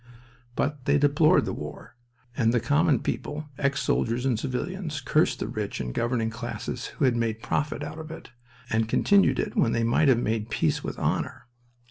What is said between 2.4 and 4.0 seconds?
the common people, ex